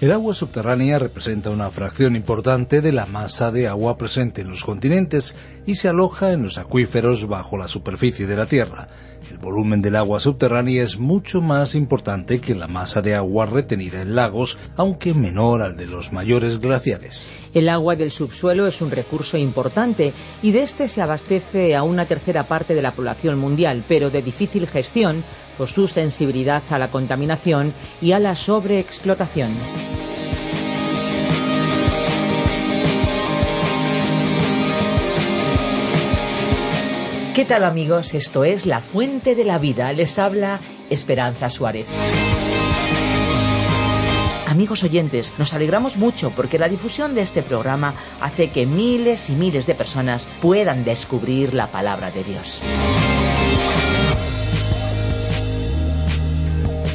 [0.00, 4.64] El agua subterránea representa una fracción importante de la masa de agua presente en los
[4.64, 5.36] continentes
[5.66, 8.88] y se aloja en los acuíferos bajo la superficie de la Tierra.
[9.30, 14.02] El volumen del agua subterránea es mucho más importante que la masa de agua retenida
[14.02, 17.28] en lagos, aunque menor al de los mayores glaciares.
[17.54, 20.12] El agua del subsuelo es un recurso importante
[20.42, 24.22] y de este se abastece a una tercera parte de la población mundial, pero de
[24.22, 25.22] difícil gestión
[25.56, 27.72] por su sensibilidad a la contaminación
[28.02, 29.50] y a la sobreexplotación.
[37.40, 38.12] ¿Qué tal amigos?
[38.12, 39.94] Esto es La Fuente de la Vida.
[39.94, 40.60] Les habla
[40.90, 41.86] Esperanza Suárez.
[44.46, 49.36] Amigos oyentes, nos alegramos mucho porque la difusión de este programa hace que miles y
[49.36, 52.60] miles de personas puedan descubrir la palabra de Dios.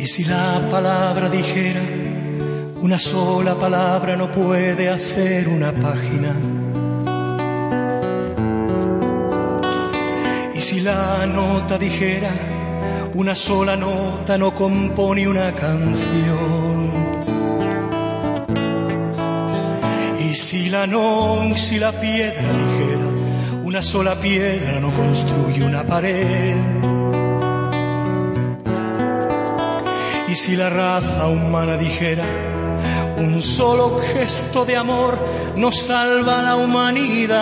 [0.00, 1.82] Y si la palabra dijera,
[2.80, 6.34] una sola palabra no puede hacer una página.
[10.54, 12.32] Y si la nota dijera,
[13.12, 16.90] una sola nota no compone una canción.
[20.30, 23.06] Y si la no, si la piedra dijera,
[23.64, 26.79] una sola piedra no construye una pared.
[30.30, 32.22] Y si la raza humana dijera,
[33.16, 35.18] un solo gesto de amor
[35.56, 37.36] nos salva la humanidad,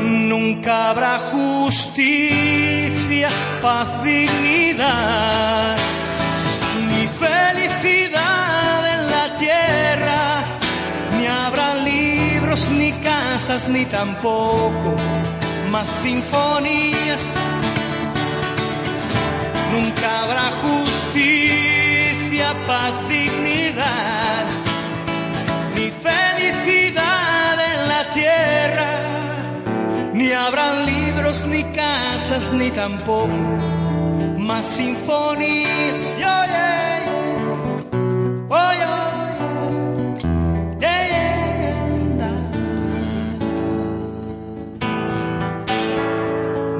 [0.00, 3.28] nunca habrá justicia,
[3.62, 5.76] paz, dignidad,
[6.80, 10.44] ni felicidad en la tierra,
[11.16, 14.96] ni habrá libros, ni casas, ni tampoco
[15.70, 17.36] más sinfonías
[19.72, 24.46] nunca habrá justicia, paz, dignidad,
[25.74, 28.90] ni felicidad en la tierra,
[30.12, 33.36] ni habrán libros, ni casas, ni tampoco
[34.38, 36.16] más sinfonías.
[36.16, 36.48] Yeah.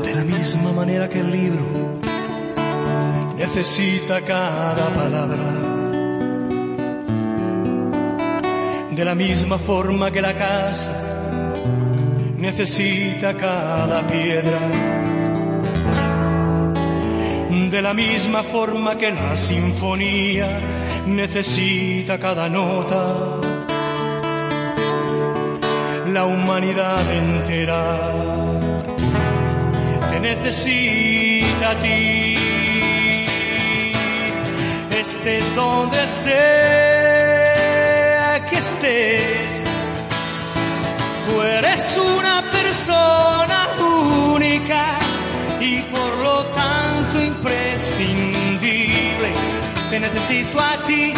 [0.02, 1.87] De la misma manera que el libro
[3.38, 5.46] necesita cada palabra.
[8.90, 11.54] De la misma forma que la casa
[12.36, 14.60] necesita cada piedra.
[17.70, 20.60] De la misma forma que la sinfonía
[21.06, 23.40] necesita cada nota.
[26.08, 28.12] La humanidad entera
[30.10, 32.47] te necesita a ti
[34.98, 36.44] estés donde sea
[38.50, 39.62] que estés.
[41.26, 43.68] Tú eres una persona
[44.34, 44.98] única
[45.60, 49.32] y por lo tanto imprescindible.
[49.90, 51.14] te necesito a ti.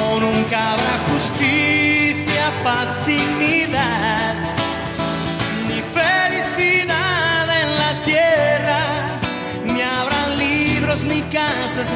[0.00, 2.52] O nunca habrá justicia,
[3.06, 4.27] dignidad,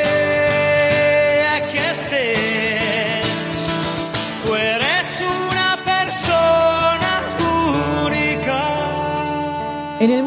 [1.71, 3.25] que estés,
[4.43, 7.11] tú eres una persona
[8.05, 8.59] única.
[9.99, 10.23] En el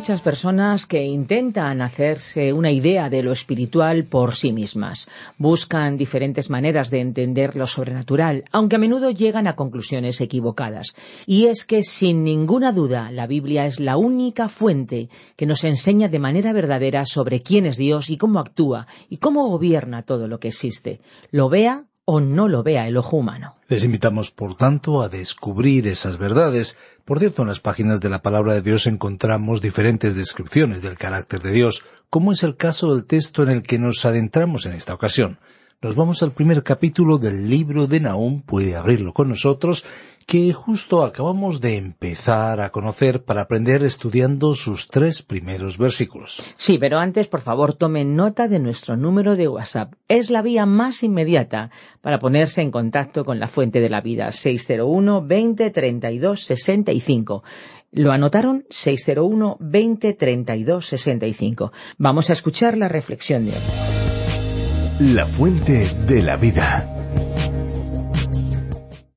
[0.00, 5.10] muchas personas que intentan hacerse una idea de lo espiritual por sí mismas.
[5.36, 10.94] Buscan diferentes maneras de entender lo sobrenatural, aunque a menudo llegan a conclusiones equivocadas.
[11.26, 16.08] Y es que, sin ninguna duda, la Biblia es la única fuente que nos enseña
[16.08, 20.40] de manera verdadera sobre quién es Dios y cómo actúa y cómo gobierna todo lo
[20.40, 21.02] que existe.
[21.30, 23.56] Lo vea o no lo vea el ojo humano.
[23.68, 26.76] Les invitamos, por tanto, a descubrir esas verdades.
[27.04, 31.40] Por cierto, en las páginas de la palabra de Dios encontramos diferentes descripciones del carácter
[31.40, 34.94] de Dios, como es el caso del texto en el que nos adentramos en esta
[34.94, 35.38] ocasión.
[35.82, 39.84] Nos vamos al primer capítulo del libro de Nahum, puede abrirlo con nosotros,
[40.30, 46.40] que justo acabamos de empezar a conocer para aprender estudiando sus tres primeros versículos.
[46.56, 49.94] Sí, pero antes, por favor, tomen nota de nuestro número de WhatsApp.
[50.06, 54.30] Es la vía más inmediata para ponerse en contacto con la fuente de la vida.
[54.30, 57.42] 601 20 32 65.
[57.90, 58.66] ¿Lo anotaron?
[58.70, 61.72] 601 20 32 65.
[61.98, 65.12] Vamos a escuchar la reflexión de hoy.
[65.12, 66.89] La fuente de la vida.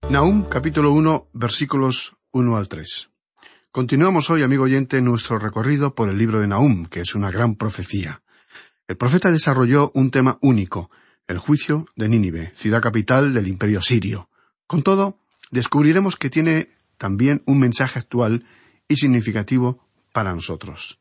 [0.10, 3.10] Nahum capítulo 1 versículos 1 al 3.
[3.72, 7.56] Continuamos hoy, amigo oyente, nuestro recorrido por el libro de Nahum, que es una gran
[7.56, 8.22] profecía.
[8.88, 10.92] El profeta desarrolló un tema único,
[11.26, 14.30] el juicio de Nínive, ciudad capital del imperio sirio.
[14.68, 15.20] Con todo,
[15.52, 18.46] descubriremos que tiene también un mensaje actual
[18.88, 21.00] y significativo para nosotros.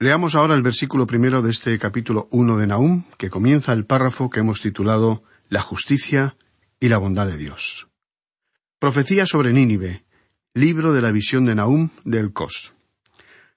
[0.00, 4.28] Leamos ahora el versículo primero de este capítulo 1 de Nahum, que comienza el párrafo
[4.28, 6.36] que hemos titulado La justicia
[6.80, 7.88] y la bondad de Dios.
[8.84, 10.04] Profecía sobre Nínive.
[10.52, 12.74] Libro de la visión de Nahum del Cos.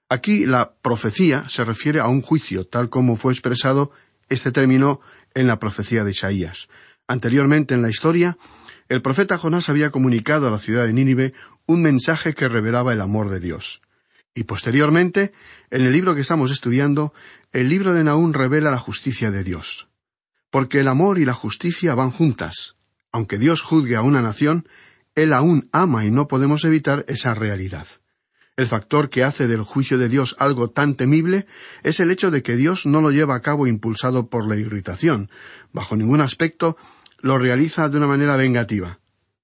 [0.08, 3.90] Aquí la profecía se refiere a un juicio, tal como fue expresado
[4.30, 5.02] este término
[5.34, 6.70] en la profecía de Isaías.
[7.06, 8.38] Anteriormente en la historia,
[8.88, 11.34] el profeta Jonás había comunicado a la ciudad de Nínive
[11.66, 13.82] un mensaje que revelaba el amor de Dios.
[14.34, 15.34] Y posteriormente,
[15.70, 17.12] en el libro que estamos estudiando,
[17.52, 19.88] el libro de Nahum revela la justicia de Dios.
[20.48, 22.76] Porque el amor y la justicia van juntas.
[23.12, 24.66] Aunque Dios juzgue a una nación,
[25.22, 27.86] él aún ama y no podemos evitar esa realidad.
[28.56, 31.46] El factor que hace del juicio de Dios algo tan temible
[31.82, 35.30] es el hecho de que Dios no lo lleva a cabo impulsado por la irritación.
[35.72, 36.76] Bajo ningún aspecto
[37.20, 39.00] lo realiza de una manera vengativa.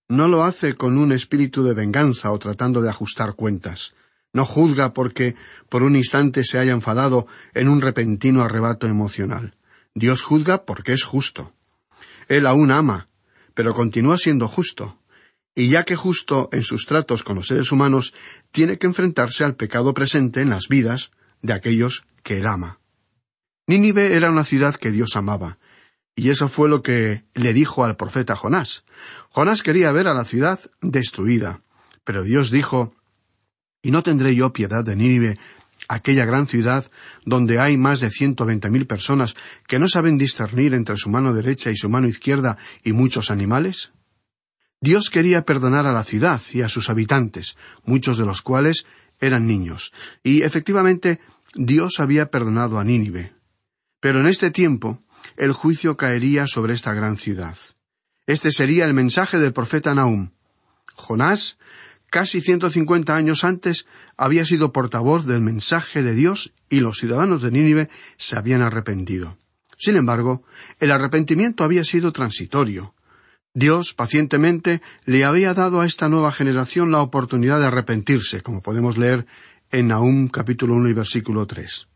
[0.08, 3.94] No lo hace con un espíritu de venganza o tratando de ajustar cuentas.
[4.32, 5.34] No juzga porque
[5.68, 9.54] por un instante se haya enfadado en un repentino arrebato emocional.
[9.94, 11.52] Dios juzga porque es justo.
[12.28, 13.06] Él aún ama,
[13.54, 14.98] pero continúa siendo justo
[15.54, 18.14] y ya que justo en sus tratos con los seres humanos
[18.50, 21.10] tiene que enfrentarse al pecado presente en las vidas
[21.42, 22.80] de aquellos que él ama.
[23.66, 25.58] Nínive era una ciudad que Dios amaba,
[26.16, 28.84] y eso fue lo que le dijo al profeta Jonás.
[29.30, 31.62] Jonás quería ver a la ciudad destruida,
[32.04, 32.94] pero Dios dijo
[33.82, 35.38] ¿Y no tendré yo piedad de Nínive,
[35.88, 36.90] aquella gran ciudad
[37.24, 39.34] donde hay más de ciento veinte mil personas
[39.66, 43.92] que no saben discernir entre su mano derecha y su mano izquierda y muchos animales?
[44.84, 48.84] Dios quería perdonar a la ciudad y a sus habitantes, muchos de los cuales
[49.18, 51.20] eran niños, y efectivamente
[51.54, 53.32] Dios había perdonado a Nínive.
[53.98, 55.02] Pero en este tiempo
[55.38, 57.56] el juicio caería sobre esta gran ciudad.
[58.26, 60.32] Este sería el mensaje del profeta Nahum.
[60.94, 61.56] Jonás,
[62.10, 63.86] casi ciento cincuenta años antes,
[64.18, 67.88] había sido portavoz del mensaje de Dios y los ciudadanos de Nínive
[68.18, 69.38] se habían arrepentido.
[69.78, 70.44] Sin embargo,
[70.78, 72.94] el arrepentimiento había sido transitorio.
[73.56, 78.98] Dios pacientemente le había dado a esta nueva generación la oportunidad de arrepentirse, como podemos
[78.98, 79.26] leer
[79.70, 81.86] en Nahum capítulo 1 y versículo 3.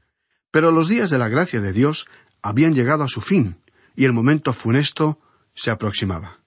[0.53, 2.07] Pero los días de la gracia de Dios
[2.43, 3.57] habían llegado a su fin,
[3.97, 5.19] y el momento funesto
[5.53, 6.39] se aproximaba.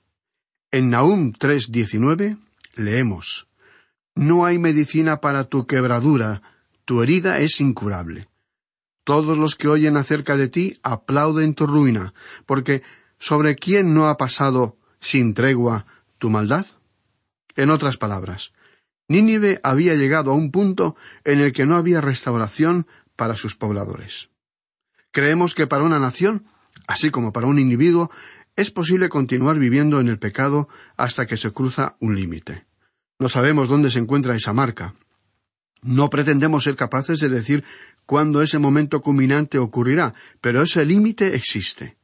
[0.72, 2.38] En Nahum 3:19
[2.76, 3.50] leemos
[4.16, 6.42] No hay medicina para tu quebradura,
[6.86, 8.30] tu herida es incurable.
[9.04, 12.14] Todos los que oyen acerca de ti aplauden tu ruina,
[12.46, 12.82] porque
[13.20, 15.86] sobre quién no ha pasado sin tregua
[16.20, 16.66] tu maldad?
[17.56, 18.54] En otras palabras,
[19.10, 24.30] Nínive había llegado a un punto en el que no había restauración para sus pobladores.
[25.12, 26.46] Creemos que para una nación,
[26.88, 28.10] así como para un individuo,
[28.56, 32.66] es posible continuar viviendo en el pecado hasta que se cruza un límite.
[33.20, 34.96] No sabemos dónde se encuentra esa marca.
[35.82, 37.64] No pretendemos ser capaces de decir
[38.06, 41.98] cuándo ese momento culminante ocurrirá, pero ese límite existe.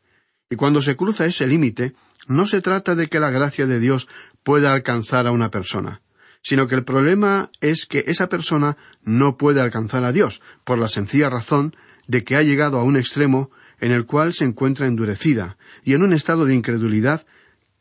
[0.49, 1.93] Y cuando se cruza ese límite,
[2.27, 4.07] no se trata de que la gracia de Dios
[4.43, 6.01] pueda alcanzar a una persona,
[6.41, 10.87] sino que el problema es que esa persona no puede alcanzar a Dios, por la
[10.87, 11.75] sencilla razón
[12.07, 16.03] de que ha llegado a un extremo en el cual se encuentra endurecida y en
[16.03, 17.25] un estado de incredulidad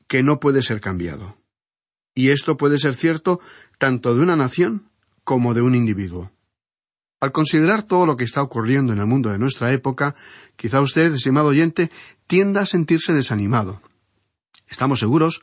[0.09, 1.37] que no puede ser cambiado.
[2.15, 3.41] Y esto puede ser cierto
[3.79, 4.91] tanto de una nación
[5.25, 6.33] como de un individuo.
[7.21, 10.15] Al considerar todo lo que está ocurriendo en el mundo de nuestra época,
[10.57, 11.91] quizá usted, estimado oyente,
[12.27, 13.81] tienda a sentirse desanimado.
[14.69, 15.43] Estamos seguros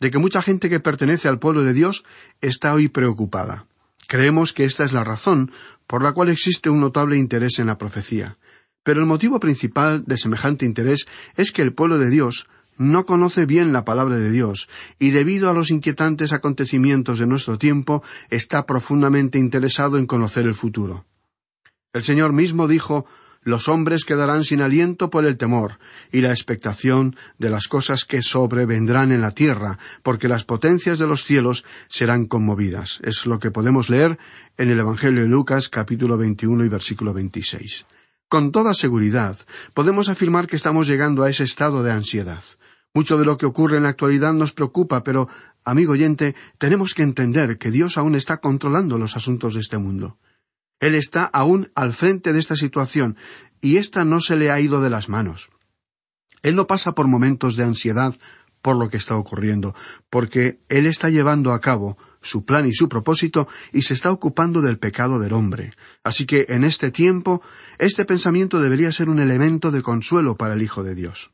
[0.00, 2.04] de que mucha gente que pertenece al pueblo de Dios
[2.40, 3.66] está hoy preocupada.
[4.06, 5.50] Creemos que esta es la razón
[5.86, 8.38] por la cual existe un notable interés en la profecía.
[8.82, 12.46] Pero el motivo principal de semejante interés es que el pueblo de Dios
[12.78, 17.58] no conoce bien la palabra de Dios y debido a los inquietantes acontecimientos de nuestro
[17.58, 21.04] tiempo está profundamente interesado en conocer el futuro.
[21.92, 23.06] El Señor mismo dijo
[23.46, 25.78] los hombres quedarán sin aliento por el temor
[26.10, 31.06] y la expectación de las cosas que sobrevendrán en la tierra, porque las potencias de
[31.06, 32.98] los cielos serán conmovidas.
[33.04, 34.18] Es lo que podemos leer
[34.58, 37.86] en el Evangelio de Lucas capítulo 21 y versículo 26.
[38.28, 39.38] Con toda seguridad
[39.74, 42.42] podemos afirmar que estamos llegando a ese estado de ansiedad.
[42.94, 45.28] Mucho de lo que ocurre en la actualidad nos preocupa, pero,
[45.64, 50.18] amigo oyente, tenemos que entender que Dios aún está controlando los asuntos de este mundo.
[50.80, 53.16] Él está aún al frente de esta situación,
[53.60, 55.48] y ésta no se le ha ido de las manos.
[56.42, 58.14] Él no pasa por momentos de ansiedad
[58.62, 59.74] por lo que está ocurriendo,
[60.10, 64.60] porque Él está llevando a cabo su plan y su propósito y se está ocupando
[64.60, 65.72] del pecado del hombre.
[66.02, 67.42] Así que en este tiempo,
[67.78, 71.30] este pensamiento debería ser un elemento de consuelo para el Hijo de Dios.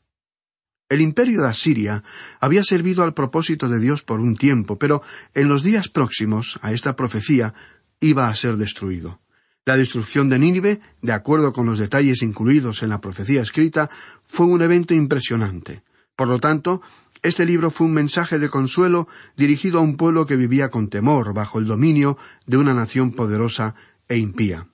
[0.91, 2.03] El imperio de Asiria
[2.39, 5.01] había servido al propósito de Dios por un tiempo, pero
[5.33, 7.55] en los días próximos a esta profecía
[7.99, 9.23] iba a ser destruido.
[9.64, 13.88] La destrucción de Nínive, de acuerdo con los detalles incluidos en la profecía escrita,
[14.25, 15.85] fue un evento impresionante.
[16.16, 16.83] Por lo tanto,
[17.23, 21.33] este libro fue un mensaje de consuelo dirigido a un pueblo que vivía con temor
[21.33, 23.76] bajo el dominio de una nación poderosa
[24.09, 24.66] e impía.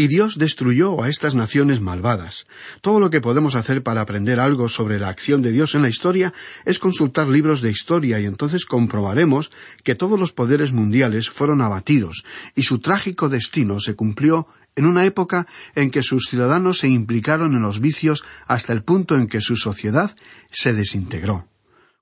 [0.00, 2.46] Y Dios destruyó a estas naciones malvadas.
[2.80, 5.90] Todo lo que podemos hacer para aprender algo sobre la acción de Dios en la
[5.90, 6.32] historia
[6.64, 9.50] es consultar libros de historia y entonces comprobaremos
[9.84, 15.04] que todos los poderes mundiales fueron abatidos y su trágico destino se cumplió en una
[15.04, 19.42] época en que sus ciudadanos se implicaron en los vicios hasta el punto en que
[19.42, 20.16] su sociedad
[20.50, 21.46] se desintegró.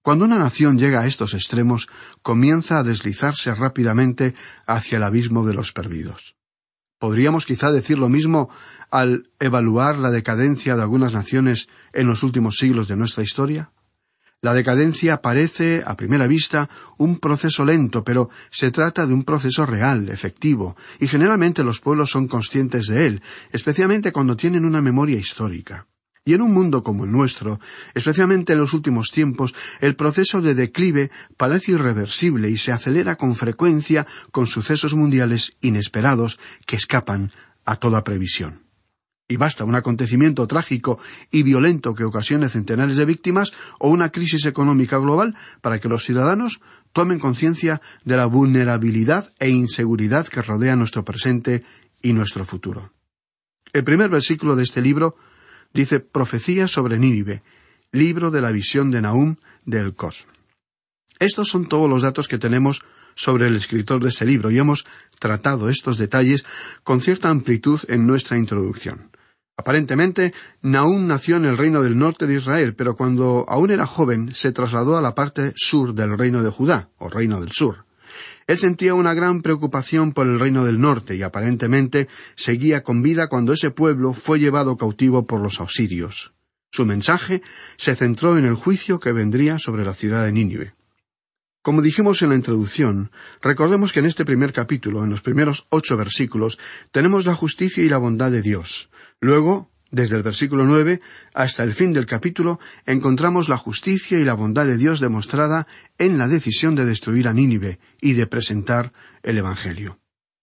[0.03, 1.89] Cuando una nación llega a estos extremos,
[2.23, 4.35] comienza a deslizarse rápidamente
[4.69, 6.38] hacia el abismo de los perdidos.
[6.99, 8.49] Podríamos quizá decir lo mismo
[8.91, 13.71] al evaluar la decadencia de algunas naciones en los últimos siglos de nuestra historia.
[14.41, 19.67] La decadencia parece, a primera vista, un proceso lento, pero se trata de un proceso
[19.67, 25.19] real, efectivo, y generalmente los pueblos son conscientes de él, especialmente cuando tienen una memoria
[25.19, 25.89] histórica.
[26.29, 27.59] Y en un mundo como el nuestro,
[27.95, 33.35] especialmente en los últimos tiempos, el proceso de declive parece irreversible y se acelera con
[33.35, 37.33] frecuencia con sucesos mundiales inesperados que escapan
[37.65, 38.61] a toda previsión.
[39.27, 40.99] Y basta un acontecimiento trágico
[41.31, 46.05] y violento que ocasione centenares de víctimas o una crisis económica global para que los
[46.05, 46.61] ciudadanos
[46.93, 51.65] tomen conciencia de la vulnerabilidad e inseguridad que rodea nuestro presente
[52.03, 52.93] y nuestro futuro.
[53.73, 55.17] El primer versículo de este libro
[55.73, 57.43] dice Profecía sobre Nínive,
[57.93, 60.27] libro de la visión de Nahum del Cos.
[61.19, 62.83] Estos son todos los datos que tenemos
[63.15, 64.87] sobre el escritor de ese libro y hemos
[65.19, 66.45] tratado estos detalles
[66.85, 69.11] con cierta amplitud en nuestra introducción.
[69.57, 70.33] Aparentemente,
[70.63, 74.53] Nahum nació en el reino del norte de Israel, pero cuando aún era joven se
[74.53, 77.88] trasladó a la parte sur del reino de Judá, o reino del sur.
[78.49, 83.29] Él sentía una gran preocupación por el reino del norte y aparentemente seguía con vida
[83.29, 86.33] cuando ese pueblo fue llevado cautivo por los ausirios.
[86.73, 87.43] Su mensaje
[87.77, 90.75] se centró en el juicio que vendría sobre la ciudad de Nínive.
[91.63, 93.11] Como dijimos en la introducción,
[93.43, 96.59] recordemos que en este primer capítulo, en los primeros ocho versículos,
[96.91, 98.89] tenemos la justicia y la bondad de Dios.
[99.21, 101.01] Luego, desde el versículo nueve
[101.35, 105.67] hasta el fin del capítulo encontramos la justicia y la bondad de Dios demostrada
[105.99, 108.93] en la decisión de destruir a Nínive y de presentar
[109.23, 109.99] el Evangelio.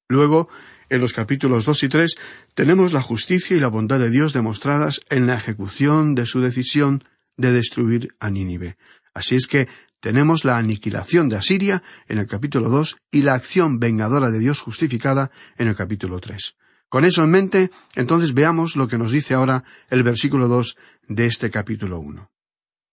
[0.07, 0.49] Luego,
[0.89, 2.15] en los capítulos dos y tres,
[2.53, 7.03] tenemos la justicia y la bondad de Dios demostradas en la ejecución de su decisión
[7.37, 8.77] de destruir a Nínive.
[9.13, 9.67] Así es que
[9.99, 14.59] tenemos la aniquilación de Asiria en el capítulo dos y la acción vengadora de Dios
[14.59, 16.55] justificada en el capítulo tres.
[16.89, 20.77] Con eso en mente, entonces veamos lo que nos dice ahora el versículo dos
[21.07, 22.31] de este capítulo uno.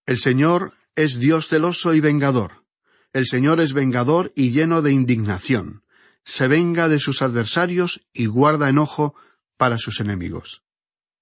[0.06, 2.64] El Señor es Dios celoso y vengador.
[3.12, 5.84] El Señor es vengador y lleno de indignación.
[6.25, 9.14] Se venga de sus adversarios y guarda enojo
[9.56, 10.62] para sus enemigos.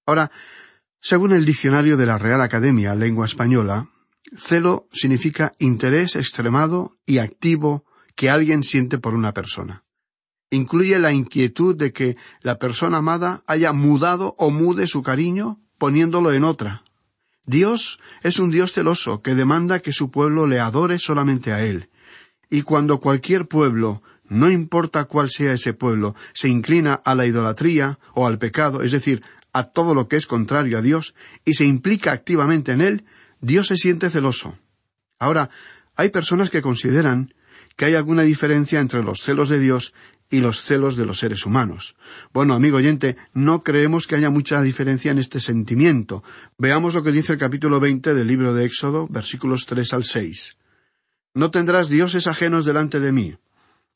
[0.05, 0.31] Ahora,
[0.99, 3.87] según el diccionario de la Real Academia Lengua Española,
[4.35, 7.85] celo significa interés extremado y activo
[8.15, 9.83] que alguien siente por una persona.
[10.51, 16.33] Incluye la inquietud de que la persona amada haya mudado o mude su cariño poniéndolo
[16.33, 16.83] en otra.
[17.45, 21.89] Dios es un Dios celoso que demanda que su pueblo le adore solamente a Él.
[22.49, 27.97] Y cuando cualquier pueblo, no importa cuál sea ese pueblo, se inclina a la idolatría
[28.13, 31.15] o al pecado, es decir, a todo lo que es contrario a Dios,
[31.45, 33.05] y se implica activamente en él,
[33.39, 34.57] Dios se siente celoso.
[35.17, 35.49] Ahora,
[35.95, 37.33] hay personas que consideran
[37.75, 39.93] que hay alguna diferencia entre los celos de Dios
[40.31, 41.95] y los celos de los seres humanos.
[42.33, 46.23] Bueno, amigo oyente, no creemos que haya mucha diferencia en este sentimiento.
[46.57, 50.57] Veamos lo que dice el capítulo veinte del libro de Éxodo, versículos tres al seis.
[51.33, 53.35] No tendrás dioses ajenos delante de mí.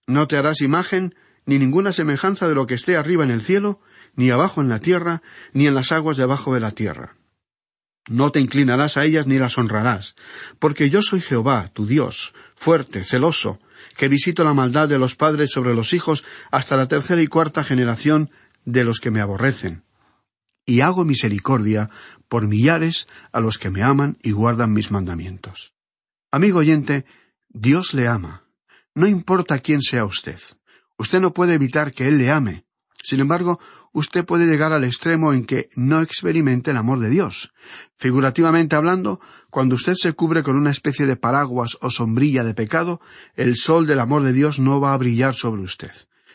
[0.08, 1.16] No te harás imagen
[1.46, 3.80] ni ninguna semejanza de lo que esté arriba en el cielo,
[4.16, 5.22] ni abajo en la tierra,
[5.54, 7.16] ni en las aguas debajo de la tierra.
[8.08, 10.16] No te inclinarás a ellas ni las honrarás,
[10.60, 13.60] porque yo soy Jehová, tu Dios, fuerte, celoso,
[13.98, 17.64] que visito la maldad de los padres sobre los hijos hasta la tercera y cuarta
[17.64, 18.30] generación
[18.64, 19.84] de los que me aborrecen.
[20.66, 21.90] Y hago misericordia
[22.28, 25.74] por millares a los que me aman y guardan mis mandamientos.
[26.32, 27.06] Amigo oyente,
[27.50, 28.44] Dios le ama.
[28.94, 30.40] No importa quién sea usted.
[30.98, 32.65] Usted no puede evitar que Él le ame.
[33.06, 33.60] Sin embargo,
[33.92, 37.54] usted puede llegar al extremo en que no experimente el amor de Dios.
[37.98, 39.20] Figurativamente hablando,
[39.52, 43.00] cuando usted se cubre con una especie de paraguas o sombrilla de pecado,
[43.36, 45.92] el sol del amor de Dios no va a brillar sobre usted,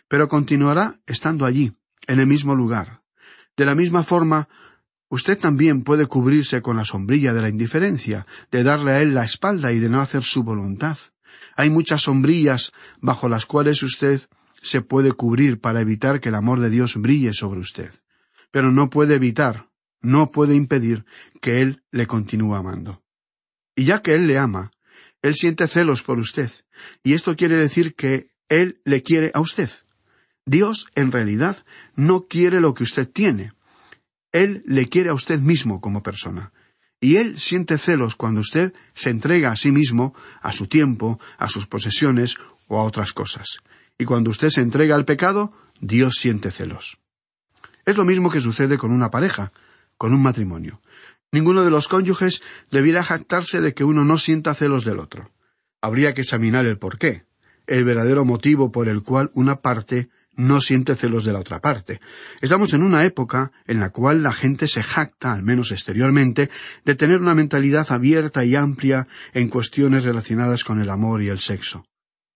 [0.07, 1.73] pero continuará estando allí,
[2.07, 3.03] en el mismo lugar.
[3.57, 4.49] De la misma forma,
[5.09, 9.25] usted también puede cubrirse con la sombrilla de la indiferencia, de darle a él la
[9.25, 10.99] espalda y de no hacer su voluntad.
[11.57, 14.21] Hay muchas sombrillas bajo las cuales usted
[14.61, 17.93] se puede cubrir para evitar que el amor de Dios brille sobre usted.
[18.51, 19.69] Pero no puede evitar,
[20.01, 21.05] no puede impedir
[21.41, 23.03] que Él le continúe amando.
[23.75, 24.73] Y ya que Él le ama,
[25.23, 26.51] Él siente celos por usted,
[27.03, 29.71] y esto quiere decir que Él le quiere a usted.
[30.47, 33.53] Dios, en realidad, no quiere lo que usted tiene.
[34.33, 36.53] Él le quiere a usted mismo como persona.
[37.01, 41.49] Y Él siente celos cuando usted se entrega a sí mismo, a su tiempo, a
[41.49, 43.61] sus posesiones o a otras cosas.
[44.01, 46.97] Y cuando usted se entrega al pecado, Dios siente celos.
[47.85, 49.53] Es lo mismo que sucede con una pareja,
[49.99, 50.81] con un matrimonio.
[51.31, 55.33] Ninguno de los cónyuges debiera jactarse de que uno no sienta celos del otro.
[55.83, 57.27] Habría que examinar el porqué,
[57.67, 62.01] el verdadero motivo por el cual una parte no siente celos de la otra parte.
[62.41, 66.49] Estamos en una época en la cual la gente se jacta, al menos exteriormente,
[66.87, 71.39] de tener una mentalidad abierta y amplia en cuestiones relacionadas con el amor y el
[71.39, 71.85] sexo.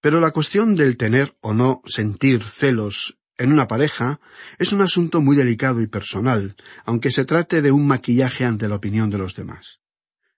[0.05, 4.21] Pero la cuestión del tener o no sentir celos en una pareja
[4.59, 8.75] es un asunto muy delicado y personal, aunque se trate de un maquillaje ante la
[8.75, 9.81] opinión de los demás.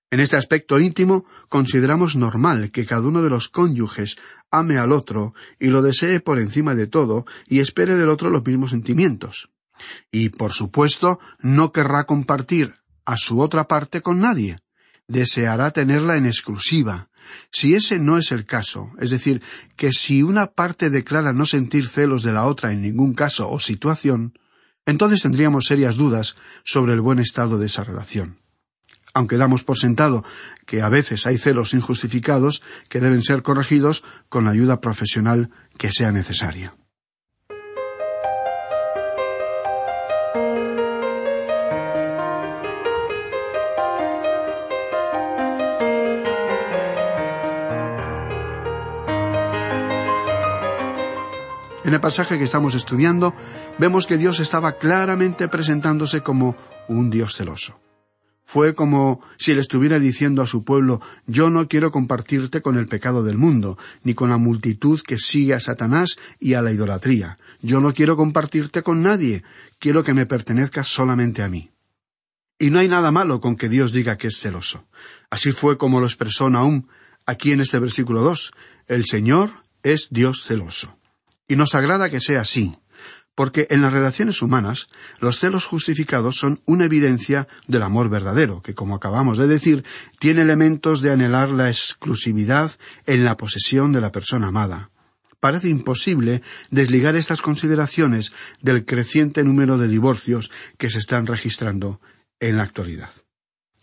[0.09, 4.15] En este aspecto íntimo consideramos normal que cada uno de los cónyuges
[4.53, 8.47] ame al otro y lo desee por encima de todo y espere del otro los
[8.47, 9.51] mismos sentimientos.
[10.13, 14.59] Y, por supuesto, no querrá compartir a su otra parte con nadie.
[15.09, 17.11] Deseará tenerla en exclusiva,
[17.51, 19.43] si ese no es el caso, es decir,
[19.77, 23.61] que si una parte declara no sentir celos de la otra en ningún caso o
[23.61, 24.39] situación,
[24.87, 28.39] entonces tendríamos serias dudas sobre el buen estado de esa relación.
[29.15, 30.25] Aunque damos por sentado
[30.67, 35.91] que a veces hay celos injustificados que deben ser corregidos con la ayuda profesional que
[35.91, 36.75] sea necesaria.
[51.97, 53.35] El pasaje que estamos estudiando,
[53.79, 56.55] vemos que Dios estaba claramente presentándose como
[56.89, 57.81] un Dios celoso.
[58.45, 62.87] Fue como si él estuviera diciendo a su pueblo Yo no quiero compartirte con el
[62.87, 67.39] pecado del mundo, ni con la multitud que sigue a Satanás y a la idolatría.
[67.61, 69.43] Yo no quiero compartirte con nadie,
[69.81, 71.71] quiero que me pertenezcas solamente a mí.
[72.59, 74.87] Y no hay nada malo con que Dios diga que es celoso.
[75.29, 76.87] Así fue como lo expresó Nahum
[77.25, 78.53] aquí en este versículo dos.
[78.87, 79.51] El Señor
[79.83, 80.97] es Dios celoso.
[81.49, 82.77] Y nos agrada que sea así,
[83.37, 84.89] porque en las relaciones humanas
[85.21, 89.85] los celos justificados son una evidencia del amor verdadero, que como acabamos de decir,
[90.19, 92.73] tiene elementos de anhelar la exclusividad
[93.05, 94.91] en la posesión de la persona amada.
[95.39, 98.33] Parece imposible desligar estas consideraciones
[98.63, 102.01] del creciente número de divorcios que se están registrando
[102.41, 103.11] en la actualidad.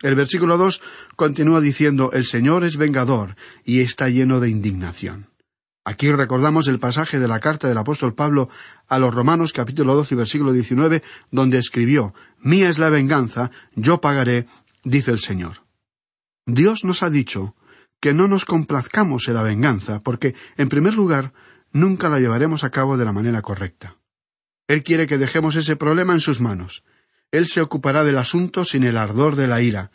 [0.01, 0.81] El versículo dos
[1.15, 5.32] continúa diciendo El Señor es vengador y está lleno de indignación.
[5.85, 8.49] Aquí recordamos el pasaje de la carta del apóstol Pablo
[8.87, 14.45] a los Romanos capítulo 12 versículo 19 donde escribió Mía es la venganza, yo pagaré,
[14.83, 15.63] dice el Señor.
[16.45, 17.55] Dios nos ha dicho
[17.99, 21.31] que no nos complazcamos en la venganza, porque, en primer lugar,
[21.71, 23.95] nunca la llevaremos a cabo de la manera correcta.
[24.67, 26.83] Él quiere que dejemos ese problema en sus manos.
[27.31, 29.91] Él se ocupará del asunto sin el ardor de la ira,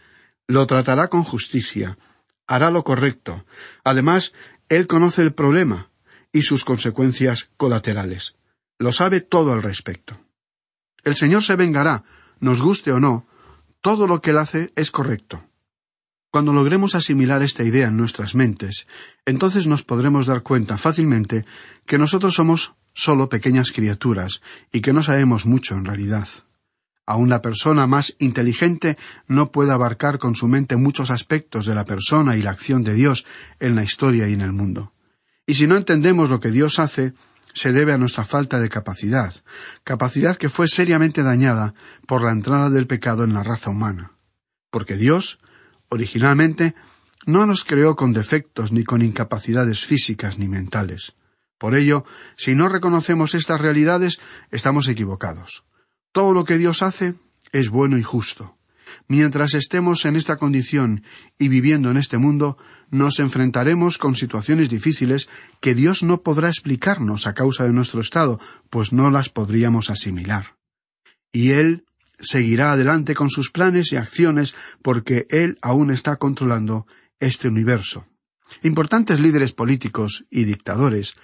[0.47, 1.99] lo tratará con justicia,
[2.47, 3.45] hará lo correcto.
[3.85, 4.33] Además,
[4.69, 5.91] él conoce el problema
[6.33, 8.37] y sus consecuencias colaterales.
[8.79, 10.19] Lo sabe todo al respecto.
[11.03, 12.05] El Señor se vengará,
[12.41, 13.27] nos guste o no,
[13.81, 15.43] todo lo que Él hace es correcto.
[16.31, 18.87] Cuando logremos asimilar esta idea en nuestras mentes,
[19.25, 21.47] entonces nos podremos dar cuenta fácilmente
[21.87, 26.29] que nosotros somos solo pequeñas criaturas y que no sabemos mucho en realidad.
[27.11, 31.87] Aun la persona más inteligente no puede abarcar con su mente muchos aspectos de la
[31.87, 33.25] persona y la acción de Dios
[33.61, 34.93] en la historia y en el mundo.
[35.47, 37.15] Y si no entendemos lo que Dios hace,
[37.55, 39.35] se debe a nuestra falta de capacidad,
[39.85, 41.73] capacidad que fue seriamente dañada
[42.07, 44.13] por la entrada del pecado en la raza humana.
[44.71, 45.39] Porque Dios,
[45.89, 46.75] originalmente,
[47.25, 51.15] no nos creó con defectos ni con incapacidades físicas ni mentales.
[51.57, 52.05] Por ello,
[52.37, 55.65] si no reconocemos estas realidades, estamos equivocados.
[56.19, 57.15] Todo lo que Dios hace
[57.53, 58.59] es bueno y justo.
[59.07, 61.05] Mientras estemos en esta condición
[61.39, 62.59] y viviendo en este mundo,
[62.91, 65.29] nos enfrentaremos con situaciones difíciles
[65.61, 70.57] que Dios no podrá explicarnos a causa de nuestro estado, pues no las podríamos asimilar.
[71.31, 71.85] Y Él
[72.19, 76.89] seguirá adelante con sus planes y acciones porque Él aún está controlando
[77.21, 78.09] este universo.
[78.65, 81.15] Importantes líderes políticos y dictadores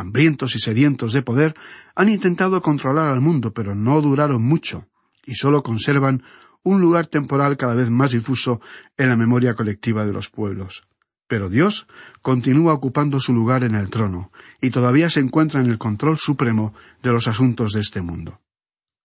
[0.00, 1.54] hambrientos y sedientos de poder,
[1.94, 4.88] han intentado controlar al mundo, pero no duraron mucho,
[5.24, 6.22] y sólo conservan
[6.62, 8.60] un lugar temporal cada vez más difuso
[8.96, 10.82] en la memoria colectiva de los pueblos.
[11.26, 11.86] Pero Dios
[12.22, 16.74] continúa ocupando su lugar en el trono, y todavía se encuentra en el control supremo
[17.02, 18.40] de los asuntos de este mundo.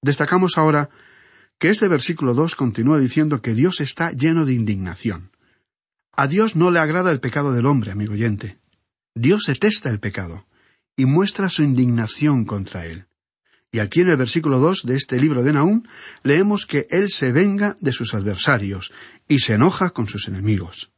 [0.02, 0.90] Destacamos ahora
[1.60, 5.32] que este versículo dos continúa diciendo que Dios está lleno de indignación.
[6.14, 8.60] A Dios no le agrada el pecado del hombre, amigo oyente.
[9.14, 10.46] Dios detesta el pecado
[10.96, 13.06] y muestra su indignación contra él.
[13.72, 15.84] Y aquí en el versículo dos de este libro de Nahum
[16.24, 18.94] leemos que él se venga de sus adversarios
[19.28, 20.92] y se enoja con sus enemigos.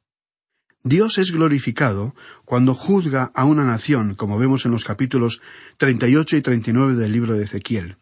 [0.83, 5.41] Dios es glorificado cuando juzga a una nación, como vemos en los capítulos
[5.77, 7.97] 38 y 39 del libro de Ezequiel.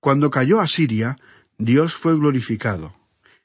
[0.00, 1.16] Cuando cayó a Siria,
[1.56, 2.94] Dios fue glorificado.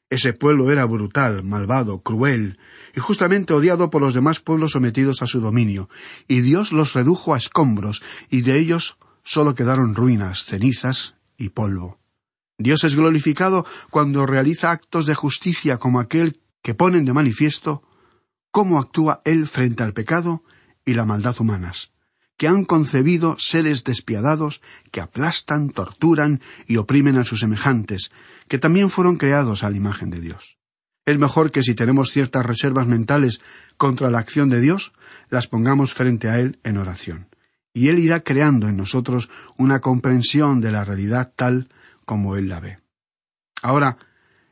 [0.10, 2.58] Ese pueblo era brutal, malvado, cruel,
[2.96, 5.90] y justamente odiado por los demás pueblos sometidos a su dominio,
[6.28, 12.00] y Dios los redujo a escombros, y de ellos sólo quedaron ruinas, cenizas y polvo.
[12.58, 17.84] Dios es glorificado cuando realiza actos de justicia como aquel que ponen de manifiesto
[18.52, 20.44] cómo actúa Él frente al pecado
[20.86, 21.92] y la maldad humanas,
[22.36, 28.12] que han concebido seres despiadados que aplastan, torturan y oprimen a sus semejantes,
[28.50, 30.58] que también fueron creados a la imagen de Dios.
[31.06, 33.42] Es mejor que si tenemos ciertas reservas mentales
[33.78, 34.92] contra la acción de Dios,
[35.30, 37.28] las pongamos frente a Él en oración.
[37.74, 41.70] Y Él irá creando en nosotros una comprensión de la realidad tal
[42.06, 42.80] como Él la ve.
[43.62, 43.98] Ahora,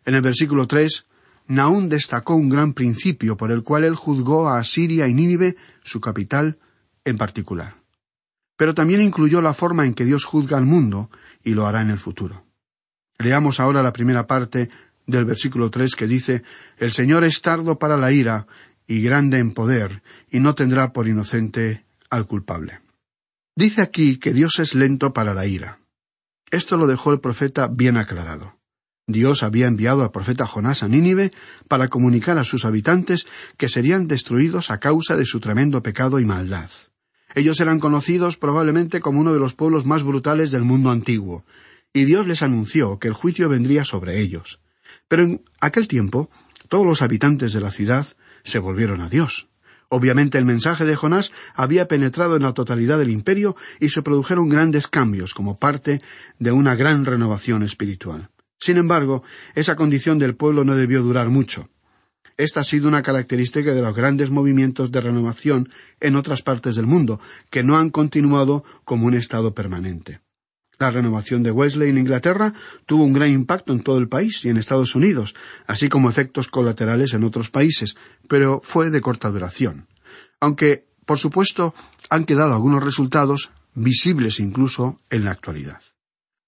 [0.06, 1.06] en el versículo tres,
[1.48, 6.02] Naún destacó un gran principio por el cual él juzgó a Asiria y Nínive, su
[6.02, 6.60] capital,
[7.06, 7.78] en particular.
[8.58, 11.10] Pero también incluyó la forma en que Dios juzga al mundo,
[11.44, 12.47] y lo hará en el futuro.
[13.20, 14.70] Leamos ahora la primera parte
[15.06, 16.44] del versículo tres que dice
[16.78, 18.48] El Señor es tardo para la ira
[18.88, 20.02] y grande en poder,
[20.32, 22.80] y no tendrá por inocente al culpable.
[23.56, 25.80] Dice aquí que Dios es lento para la ira.
[26.52, 28.56] Esto lo dejó el profeta bien aclarado.
[29.08, 31.32] Dios había enviado al profeta Jonás a Nínive
[31.68, 33.26] para comunicar a sus habitantes
[33.58, 36.70] que serían destruidos a causa de su tremendo pecado y maldad.
[37.34, 41.46] Ellos eran conocidos probablemente como uno de los pueblos más brutales del mundo antiguo,
[41.94, 44.60] y Dios les anunció que el juicio vendría sobre ellos.
[45.08, 46.30] Pero en aquel tiempo
[46.68, 48.08] todos los habitantes de la ciudad
[48.44, 49.50] se volvieron a Dios.
[49.90, 54.50] Obviamente el mensaje de Jonás había penetrado en la totalidad del imperio y se produjeron
[54.50, 56.02] grandes cambios como parte
[56.40, 58.30] de una gran renovación espiritual.
[58.60, 59.24] Sin embargo,
[59.56, 61.70] esa condición del pueblo no debió durar mucho.
[62.38, 65.70] Esta ha sido una característica de los grandes movimientos de renovación
[66.00, 67.20] en otras partes del mundo,
[67.50, 70.22] que no han continuado como un estado permanente.
[70.80, 72.54] La renovación de Wesley en Inglaterra
[72.86, 75.34] tuvo un gran impacto en todo el país y en Estados Unidos,
[75.66, 77.96] así como efectos colaterales en otros países,
[78.28, 79.88] pero fue de corta duración.
[80.40, 81.74] Aunque, por supuesto,
[82.10, 85.82] han quedado algunos resultados, visibles incluso en la actualidad.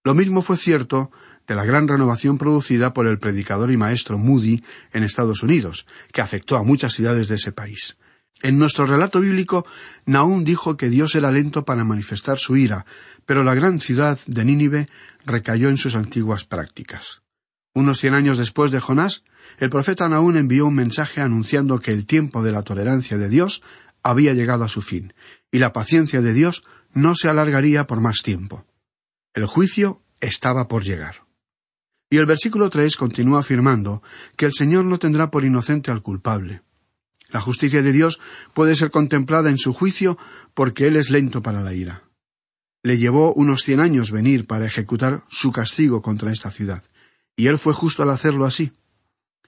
[0.03, 1.11] Lo mismo fue cierto
[1.47, 4.63] de la gran renovación producida por el predicador y maestro Moody
[4.93, 7.97] en Estados Unidos, que afectó a muchas ciudades de ese país.
[8.41, 9.65] En nuestro relato bíblico,
[10.05, 12.85] Nahum dijo que Dios era lento para manifestar su ira,
[13.25, 14.87] pero la gran ciudad de Nínive
[15.25, 17.21] recayó en sus antiguas prácticas.
[17.73, 19.23] Unos cien años después de Jonás,
[19.57, 23.61] el profeta Nahum envió un mensaje anunciando que el tiempo de la tolerancia de Dios
[24.03, 25.13] había llegado a su fin,
[25.51, 28.65] y la paciencia de Dios no se alargaría por más tiempo.
[29.33, 31.23] El juicio estaba por llegar.
[32.09, 34.01] Y el versículo tres continúa afirmando
[34.35, 36.63] que el Señor no tendrá por inocente al culpable.
[37.29, 38.19] La justicia de Dios
[38.53, 40.17] puede ser contemplada en su juicio
[40.53, 42.03] porque Él es lento para la ira.
[42.81, 46.83] Le llevó unos cien años venir para ejecutar su castigo contra esta ciudad,
[47.35, 48.71] y Él fue justo al hacerlo así.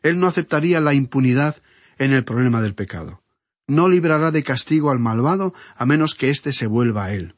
[0.03, 1.57] Él no aceptaría la impunidad
[1.97, 3.23] en el problema del pecado.
[3.67, 7.35] No librará de castigo al malvado a menos que éste se vuelva a Él.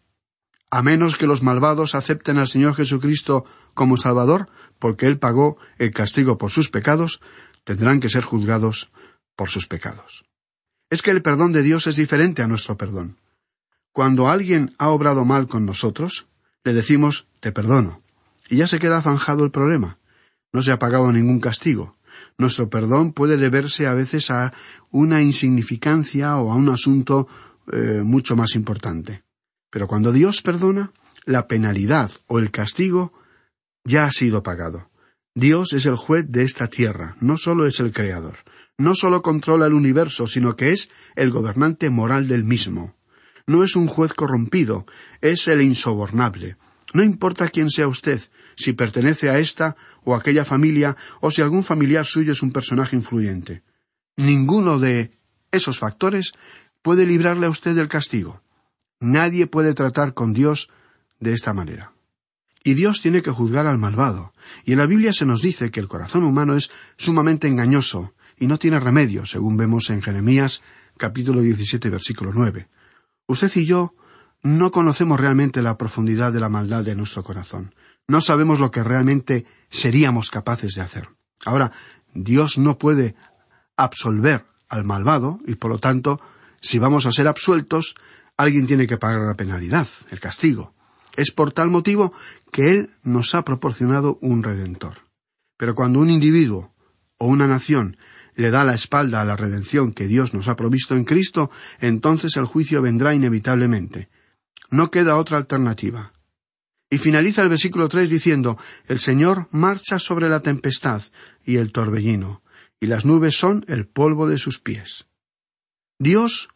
[0.71, 5.91] A menos que los malvados acepten al Señor Jesucristo como Salvador, porque Él pagó el
[5.91, 7.21] castigo por sus pecados,
[7.63, 8.91] tendrán que ser juzgados
[9.35, 10.25] por sus pecados
[10.93, 13.17] es que el perdón de Dios es diferente a nuestro perdón.
[13.93, 16.27] Cuando alguien ha obrado mal con nosotros,
[16.63, 18.03] le decimos te perdono,
[18.47, 19.97] y ya se queda zanjado el problema.
[20.51, 21.95] No se ha pagado ningún castigo.
[22.37, 24.53] Nuestro perdón puede deberse a veces a
[24.91, 27.27] una insignificancia o a un asunto
[27.71, 29.23] eh, mucho más importante.
[29.71, 30.91] Pero cuando Dios perdona,
[31.25, 33.13] la penalidad o el castigo
[33.83, 34.91] ya ha sido pagado.
[35.33, 38.35] Dios es el juez de esta tierra, no solo es el creador
[38.77, 42.95] no solo controla el universo, sino que es el gobernante moral del mismo.
[43.45, 44.85] No es un juez corrompido,
[45.21, 46.57] es el insobornable.
[46.93, 48.21] No importa quién sea usted,
[48.55, 52.95] si pertenece a esta o aquella familia, o si algún familiar suyo es un personaje
[52.95, 53.63] influyente.
[54.15, 55.11] Ninguno de
[55.51, 56.33] esos factores
[56.81, 58.41] puede librarle a usted del castigo.
[58.99, 60.69] Nadie puede tratar con Dios
[61.19, 61.93] de esta manera.
[62.63, 64.33] Y Dios tiene que juzgar al malvado.
[64.63, 68.47] Y en la Biblia se nos dice que el corazón humano es sumamente engañoso, y
[68.47, 70.61] no tiene remedio, según vemos en Jeremías
[70.97, 72.67] capítulo 17 versículo 9.
[73.27, 73.95] Usted y yo
[74.41, 77.73] no conocemos realmente la profundidad de la maldad de nuestro corazón.
[78.07, 81.09] No sabemos lo que realmente seríamos capaces de hacer.
[81.45, 81.71] Ahora,
[82.13, 83.15] Dios no puede
[83.77, 86.19] absolver al malvado y por lo tanto,
[86.61, 87.95] si vamos a ser absueltos,
[88.37, 90.73] alguien tiene que pagar la penalidad, el castigo.
[91.15, 92.13] Es por tal motivo
[92.51, 94.95] que Él nos ha proporcionado un redentor.
[95.57, 96.73] Pero cuando un individuo
[97.17, 97.97] o una nación
[98.35, 102.35] le da la espalda a la redención que Dios nos ha provisto en Cristo, entonces
[102.37, 104.09] el juicio vendrá inevitablemente.
[104.69, 106.13] No queda otra alternativa.
[106.89, 111.01] Y finaliza el versículo tres diciendo El Señor marcha sobre la tempestad
[111.45, 112.43] y el torbellino,
[112.79, 115.07] y las nubes son el polvo de sus pies.
[115.99, 116.49] Dios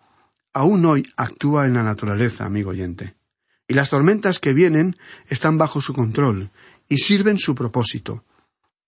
[0.53, 3.15] aún hoy actúa en la naturaleza, amigo oyente,
[3.67, 4.95] y las tormentas que vienen
[5.27, 6.51] están bajo su control
[6.89, 8.23] y sirven su propósito.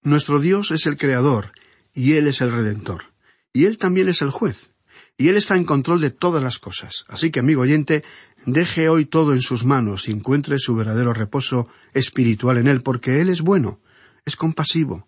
[0.02, 1.52] Nuestro Dios es el Creador,
[1.94, 3.14] y Él es el Redentor.
[3.54, 4.72] Y Él también es el juez.
[5.18, 7.04] Y Él está en control de todas las cosas.
[7.08, 8.04] Así que, amigo oyente,
[8.46, 13.20] deje hoy todo en sus manos y encuentre su verdadero reposo espiritual en Él, porque
[13.22, 13.82] Él es bueno,
[14.26, 15.08] es compasivo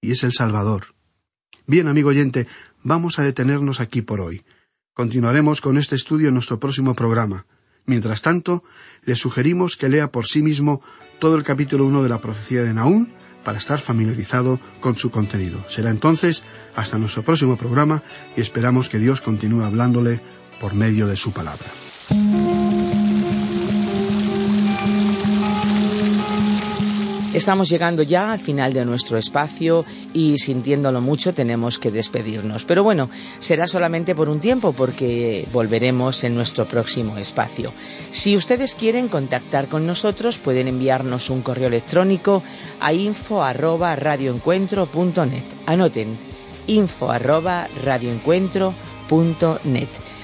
[0.00, 0.94] y es el Salvador.
[1.66, 2.46] Bien, amigo oyente,
[2.82, 4.44] vamos a detenernos aquí por hoy.
[4.94, 7.46] Continuaremos con este estudio en nuestro próximo programa.
[7.86, 8.64] Mientras tanto,
[9.04, 10.82] le sugerimos que lea por sí mismo
[11.18, 13.08] todo el capítulo uno de la profecía de Naúm
[13.44, 15.64] para estar familiarizado con su contenido.
[15.68, 16.42] Será entonces
[16.76, 18.02] hasta nuestro próximo programa
[18.36, 20.20] y esperamos que Dios continúe hablándole
[20.60, 21.72] por medio de su palabra.
[27.38, 32.64] Estamos llegando ya al final de nuestro espacio y sintiéndolo mucho tenemos que despedirnos.
[32.64, 37.72] Pero bueno, será solamente por un tiempo porque volveremos en nuestro próximo espacio.
[38.10, 42.42] Si ustedes quieren contactar con nosotros pueden enviarnos un correo electrónico
[42.80, 43.96] a info arroba.
[45.66, 46.18] Anoten
[46.66, 47.12] info.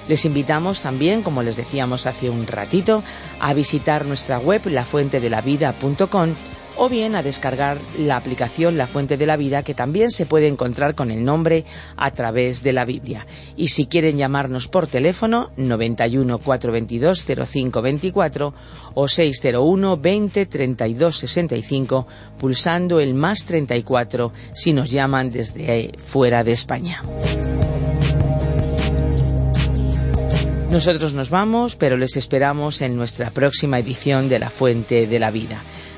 [0.09, 3.05] Les invitamos también, como les decíamos hace un ratito,
[3.39, 6.35] a visitar nuestra web lafuentedelavida.com
[6.77, 10.49] o bien a descargar la aplicación La Fuente de la Vida que también se puede
[10.49, 11.65] encontrar con el nombre
[11.97, 13.27] a través de la Biblia.
[13.57, 18.55] Y si quieren llamarnos por teléfono 91 422 0524
[18.95, 22.07] o 601 20 32 65
[22.39, 27.03] pulsando el más 34 si nos llaman desde fuera de España.
[30.75, 35.31] Nosotros nos vamos, pero les esperamos en nuestra próxima edición de La Fuente de la
[35.31, 35.63] Vida.